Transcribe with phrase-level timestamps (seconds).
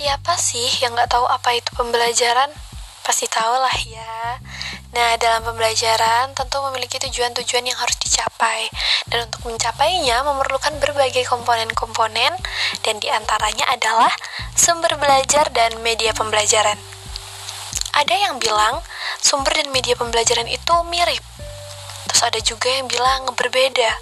[0.00, 2.48] Siapa sih yang nggak tahu apa itu pembelajaran?
[3.04, 4.40] Pasti tahu lah ya.
[4.96, 8.72] Nah, dalam pembelajaran tentu memiliki tujuan-tujuan yang harus dicapai.
[9.12, 12.32] Dan untuk mencapainya memerlukan berbagai komponen-komponen
[12.80, 14.08] dan di antaranya adalah
[14.56, 16.80] sumber belajar dan media pembelajaran.
[17.92, 18.80] Ada yang bilang
[19.20, 21.20] sumber dan media pembelajaran itu mirip.
[22.08, 23.92] Terus ada juga yang bilang berbeda.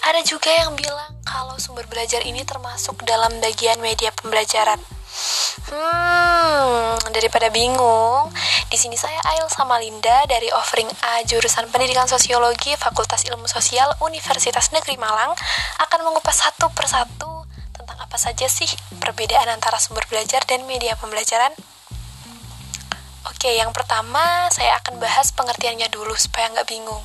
[0.00, 4.80] Ada juga yang bilang kalau sumber belajar ini termasuk dalam bagian media pembelajaran.
[5.72, 8.28] Hmm, daripada bingung,
[8.68, 13.88] di sini saya Ail sama Linda dari Offering A jurusan Pendidikan Sosiologi Fakultas Ilmu Sosial
[14.04, 15.32] Universitas Negeri Malang
[15.80, 18.68] akan mengupas satu persatu tentang apa saja sih
[19.00, 21.56] perbedaan antara sumber belajar dan media pembelajaran.
[23.32, 27.00] Oke, yang pertama saya akan bahas pengertiannya dulu supaya nggak bingung.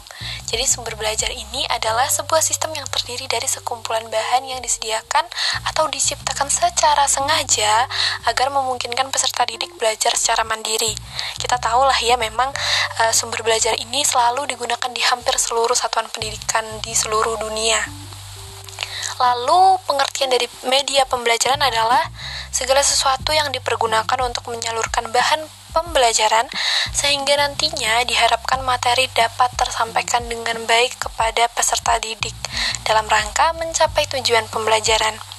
[0.48, 5.28] Jadi sumber belajar ini adalah sebuah sistem yang terdiri dari sekumpulan bahan yang disediakan
[5.68, 7.84] atau diciptakan secara sengaja
[8.24, 10.96] agar memungkinkan peserta didik belajar secara mandiri.
[11.36, 12.48] Kita tahu lah ya memang
[13.04, 17.84] uh, sumber belajar ini selalu digunakan di hampir seluruh satuan pendidikan di seluruh dunia.
[19.20, 22.08] Lalu pengertian dari media pembelajaran adalah
[22.52, 26.50] segala sesuatu yang dipergunakan untuk menyalurkan bahan pembelajaran
[26.92, 32.34] sehingga nantinya diharapkan materi dapat tersampaikan dengan baik kepada peserta didik
[32.82, 35.37] dalam rangka mencapai tujuan pembelajaran.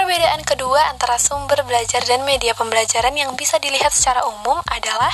[0.00, 5.12] Perbedaan kedua antara sumber belajar dan media pembelajaran yang bisa dilihat secara umum adalah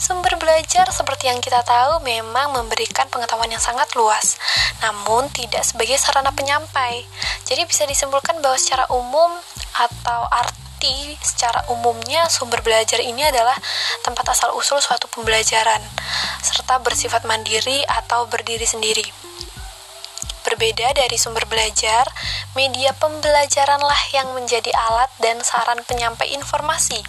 [0.00, 4.40] sumber belajar seperti yang kita tahu memang memberikan pengetahuan yang sangat luas,
[4.80, 7.04] namun tidak sebagai sarana penyampai.
[7.44, 9.28] Jadi bisa disimpulkan bahwa secara umum
[9.76, 13.60] atau arti secara umumnya sumber belajar ini adalah
[14.08, 15.84] tempat asal-usul suatu pembelajaran,
[16.40, 19.04] serta bersifat mandiri atau berdiri sendiri.
[20.44, 22.04] Berbeda dari sumber belajar,
[22.52, 27.00] media pembelajaranlah yang menjadi alat dan saran penyampai informasi.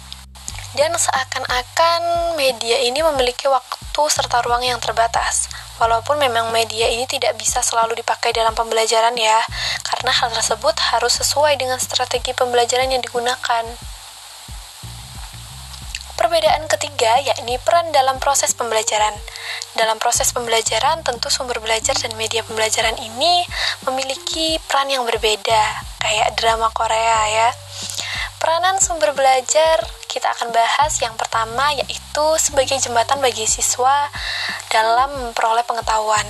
[0.72, 5.48] Dan seakan-akan media ini memiliki waktu serta ruang yang terbatas.
[5.76, 9.44] Walaupun memang media ini tidak bisa selalu dipakai dalam pembelajaran ya,
[9.84, 13.95] karena hal tersebut harus sesuai dengan strategi pembelajaran yang digunakan.
[16.26, 19.14] Perbedaan ketiga yakni peran dalam proses pembelajaran.
[19.78, 23.46] Dalam proses pembelajaran, tentu sumber belajar dan media pembelajaran ini
[23.86, 25.62] memiliki peran yang berbeda,
[26.02, 27.54] kayak drama Korea ya.
[28.42, 29.78] Peranan sumber belajar
[30.10, 34.10] kita akan bahas yang pertama yaitu sebagai jembatan bagi siswa
[34.74, 36.26] dalam memperoleh pengetahuan.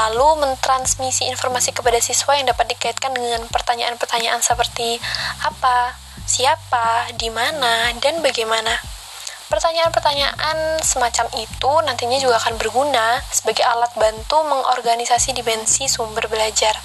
[0.00, 4.96] Lalu mentransmisi informasi kepada siswa yang dapat dikaitkan dengan pertanyaan-pertanyaan seperti
[5.44, 8.96] apa, siapa, di mana, dan bagaimana.
[9.48, 16.76] Pertanyaan-pertanyaan semacam itu nantinya juga akan berguna sebagai alat bantu mengorganisasi dimensi sumber belajar.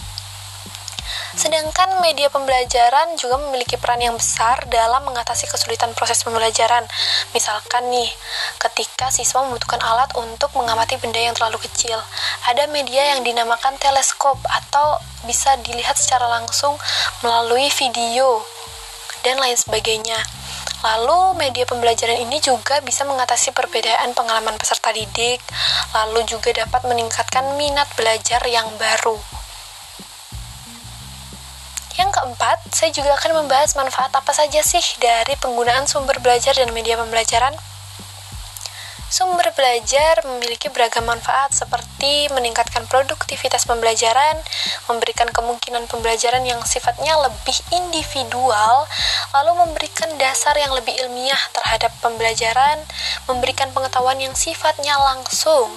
[1.34, 6.86] Sedangkan media pembelajaran juga memiliki peran yang besar dalam mengatasi kesulitan proses pembelajaran.
[7.34, 8.08] Misalkan nih,
[8.62, 11.98] ketika siswa membutuhkan alat untuk mengamati benda yang terlalu kecil,
[12.48, 16.78] ada media yang dinamakan teleskop atau bisa dilihat secara langsung
[17.26, 18.46] melalui video
[19.26, 20.43] dan lain sebagainya.
[20.84, 25.40] Lalu media pembelajaran ini juga bisa mengatasi perbedaan pengalaman peserta didik,
[25.96, 29.16] lalu juga dapat meningkatkan minat belajar yang baru.
[31.96, 36.76] Yang keempat, saya juga akan membahas manfaat apa saja sih dari penggunaan sumber belajar dan
[36.76, 37.56] media pembelajaran.
[39.14, 44.42] Sumber belajar memiliki beragam manfaat seperti meningkatkan produktivitas pembelajaran,
[44.90, 48.90] memberikan kemungkinan pembelajaran yang sifatnya lebih individual,
[49.38, 52.82] lalu memberikan dasar yang lebih ilmiah terhadap pembelajaran,
[53.30, 55.70] memberikan pengetahuan yang sifatnya langsung,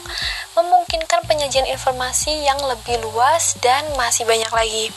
[0.57, 4.89] memungkinkan penyajian informasi yang lebih luas, dan masih banyak lagi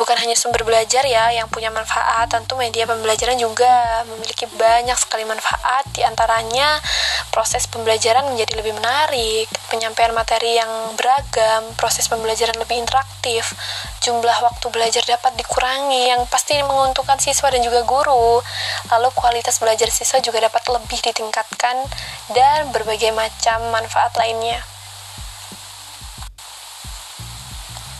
[0.00, 5.28] bukan hanya sumber belajar ya yang punya manfaat, tentu media pembelajaran juga memiliki banyak sekali
[5.28, 6.80] manfaat, di antaranya
[7.28, 13.52] proses pembelajaran menjadi lebih menarik, penyampaian materi yang beragam, proses pembelajaran lebih interaktif,
[14.00, 18.40] jumlah waktu belajar dapat dikurangi yang pasti menguntungkan siswa dan juga guru,
[18.88, 21.76] lalu kualitas belajar siswa juga dapat lebih ditingkatkan,
[22.32, 24.71] dan berbagai macam manfaat lainnya.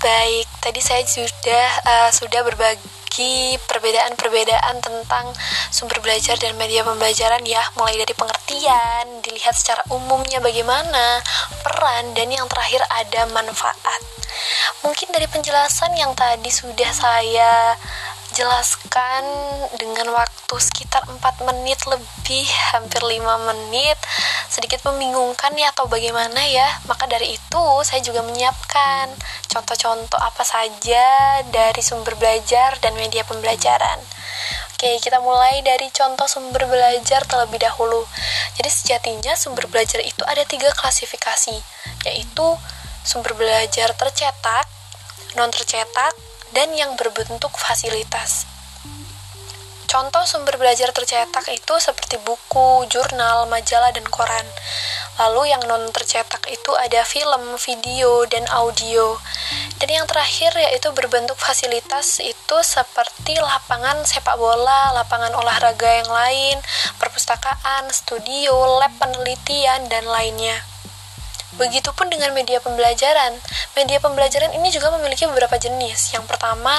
[0.03, 5.31] Baik, tadi saya sudah uh, sudah berbagi perbedaan-perbedaan tentang
[5.71, 11.23] sumber belajar dan media pembelajaran ya, mulai dari pengertian, dilihat secara umumnya bagaimana,
[11.63, 14.03] peran dan yang terakhir ada manfaat.
[14.83, 17.79] Mungkin dari penjelasan yang tadi sudah saya
[18.35, 19.23] jelaskan
[19.79, 23.23] dengan waktu sekitar 4 menit lebih hampir 5
[23.55, 23.99] menit
[24.53, 29.09] sedikit membingungkan ya atau bagaimana ya maka dari itu saya juga menyiapkan
[29.49, 33.97] contoh-contoh apa saja dari sumber belajar dan media pembelajaran.
[34.77, 38.05] Oke, kita mulai dari contoh sumber belajar terlebih dahulu.
[38.61, 41.57] Jadi sejatinya sumber belajar itu ada tiga klasifikasi,
[42.05, 42.47] yaitu
[43.07, 44.69] sumber belajar tercetak,
[45.39, 46.13] non tercetak,
[46.53, 48.52] dan yang berbentuk fasilitas.
[49.93, 54.49] Contoh sumber belajar tercetak itu seperti buku, jurnal, majalah, dan koran.
[55.21, 59.21] Lalu yang non tercetak itu ada film, video, dan audio.
[59.77, 66.57] Dan yang terakhir yaitu berbentuk fasilitas itu seperti lapangan sepak bola, lapangan olahraga yang lain,
[66.97, 70.72] perpustakaan, studio, lab penelitian, dan lainnya.
[71.61, 73.37] Begitupun dengan media pembelajaran.
[73.77, 76.17] Media pembelajaran ini juga memiliki beberapa jenis.
[76.17, 76.75] Yang pertama,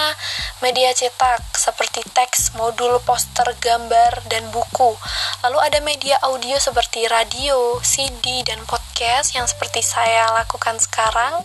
[0.65, 4.97] media cetak seperti teks, modul, poster, gambar, dan buku.
[5.45, 11.37] Lalu ada media audio seperti radio, CD, dan podcast yang seperti saya lakukan sekarang.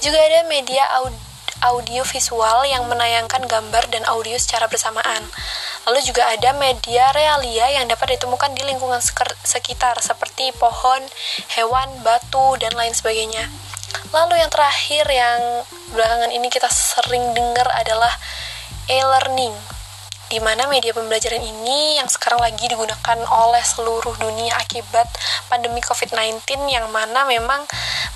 [0.00, 0.88] Juga ada media
[1.62, 5.22] audio visual yang menayangkan gambar dan audio secara bersamaan.
[5.88, 9.02] Lalu juga ada media realia yang dapat ditemukan di lingkungan
[9.42, 11.02] sekitar seperti pohon,
[11.58, 13.50] hewan, batu, dan lain sebagainya.
[14.14, 18.12] Lalu yang terakhir yang belakangan ini kita sering dengar adalah
[18.86, 19.52] e-learning
[20.32, 25.04] di mana media pembelajaran ini yang sekarang lagi digunakan oleh seluruh dunia akibat
[25.52, 27.60] pandemi COVID-19 yang mana memang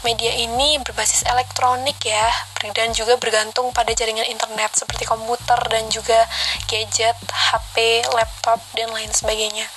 [0.01, 2.33] media ini berbasis elektronik ya
[2.73, 6.25] dan juga bergantung pada jaringan internet seperti komputer dan juga
[6.65, 7.21] gadget,
[7.53, 9.69] HP, laptop, dan lain sebagainya.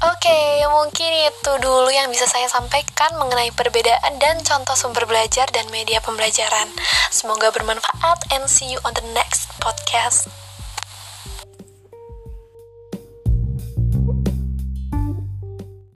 [0.00, 5.44] Oke, okay, mungkin itu dulu yang bisa saya sampaikan mengenai perbedaan dan contoh sumber belajar
[5.52, 6.72] dan media pembelajaran.
[7.12, 10.39] Semoga bermanfaat and see you on the next podcast.